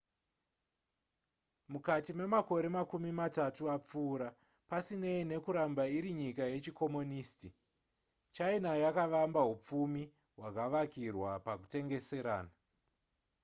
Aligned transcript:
mukati 1.73 2.11
memakore 2.19 2.67
makumi 2.77 3.11
matatu 3.19 3.63
apfuura 3.75 4.29
pasinei 4.69 5.23
nekuramba 5.31 5.83
iri 5.97 6.11
nyika 6.19 6.43
yechikomonisiti 6.53 7.49
china 8.35 8.71
yakavamba 8.83 9.41
hupfumi 9.49 10.03
hwakavakirwa 10.37 11.31
pakutengeserana 11.45 12.51